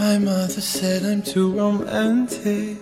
[0.00, 2.78] My mother said I'm too romantic.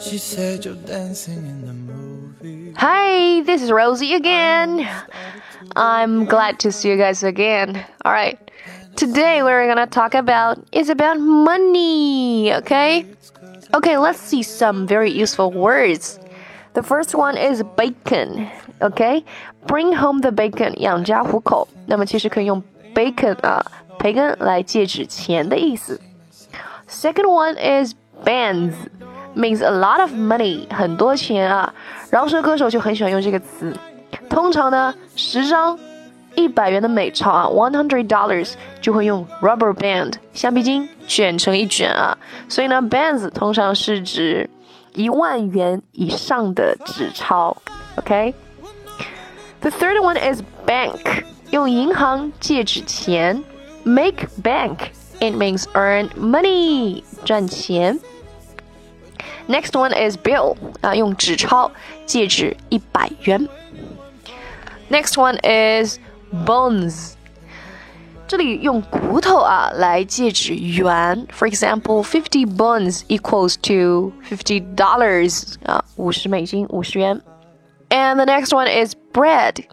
[0.00, 2.72] She said you're dancing in the movie.
[2.76, 4.88] Hi, this is Rosie again.
[5.76, 7.84] I'm glad to see you guys again.
[8.04, 8.38] All right.
[8.96, 13.06] Today we're going to talk about is about money, okay?
[13.74, 16.18] Okay, let's see some very useful words.
[16.74, 18.48] The first one is bacon,
[18.82, 19.24] okay?
[19.66, 21.68] Bring home the bacon, 养家糊口。
[21.86, 22.62] 那么其实可以用
[22.94, 23.64] bacon 啊，
[24.03, 25.97] 培根来借指钱的意思。
[26.89, 27.93] Second one is
[28.25, 28.73] bands
[29.33, 31.73] means a lot of money，很多钱啊。
[32.09, 33.73] 饶舌歌手就很喜欢用这个词。
[34.29, 35.79] 通常呢，十张
[36.35, 42.17] 一百元的美钞啊，one hundred dollars 就会用 rubber band 橡皮筋卷成一卷啊。
[42.49, 44.49] 所以呢，bands 通常是指
[44.95, 47.55] 一万元以上的纸钞。
[47.95, 53.41] OK，the third one is bank，用银行借纸钱。
[53.84, 57.98] Make bank it means earn money 赚钱。
[59.48, 61.70] Next one is bill 啊，用纸钞
[62.04, 63.48] 借纸一百元。
[64.90, 65.98] Next one is
[66.46, 67.12] bones，
[68.26, 71.26] 这里用骨头啊来借指元。
[71.32, 77.22] For example, fifty bones equals to fifty dollars 啊，五十美金，五十元。
[77.88, 79.64] And the next one is bread，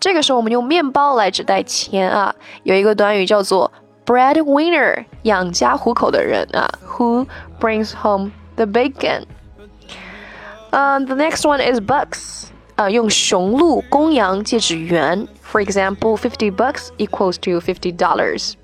[0.00, 2.34] 这个时候我们用面包来指代钱啊。
[2.62, 3.70] 有一个短语叫做
[4.04, 7.26] breadwinner，养家糊口的人啊，who
[7.58, 12.46] brings home the bacon。Um, the next one is bucks.
[12.76, 15.28] 呃，用雄鹿、公羊借指元。
[15.50, 18.54] For example, fifty bucks equals to fifty dollars.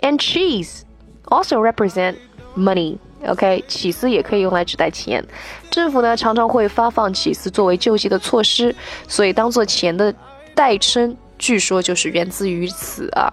[0.00, 0.82] And cheese
[1.26, 2.16] also represent
[2.56, 2.98] money.
[3.24, 5.24] OK，起司也可以用来指代钱。
[5.70, 8.74] 政府呢常常会发放起司作为救济的措施，
[9.06, 10.12] 所以当做钱的
[10.55, 13.29] 代称，据说就是源自于此啊。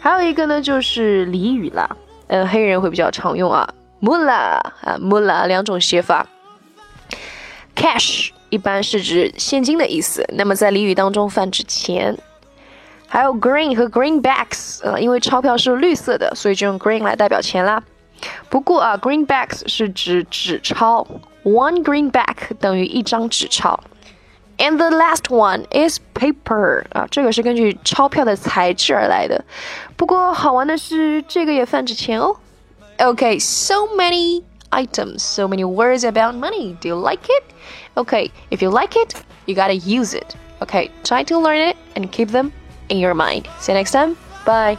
[0.00, 1.88] 还有一个呢就是俚语啦，
[2.26, 6.26] 嗯，黑人会比较常用啊，mula 啊，mula 两种写法
[7.74, 8.30] ，cash。
[8.50, 12.16] 一般是指现金的意思，那么在俚语当中泛指钱。
[13.08, 17.82] 还有 green 和 greenbacks，呃，因为钞票是绿色的，所以就用 green 来代表钱啦。
[18.48, 21.04] 不过啊，greenbacks 是指纸钞
[21.42, 23.80] ，one greenback 等于一张纸钞。
[24.57, 29.45] And the last one is paper，啊，这个是根据钞票的材质而来的。
[29.95, 32.35] 不过好玩的是，这个也泛指钱哦。
[32.97, 36.75] Okay，so many items, so many words about money.
[36.81, 37.43] Do you like it?
[37.95, 39.15] Okay, if you like it,
[39.45, 40.35] you gotta use it.
[40.59, 42.51] Okay, try to learn it and keep them
[42.89, 43.47] in your mind.
[43.61, 44.17] See you next time.
[44.45, 44.77] Bye.